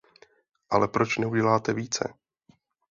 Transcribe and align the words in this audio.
Ale 0.69 0.87
proč 0.87 1.17
neuděláte 1.17 1.73
více? 1.73 2.13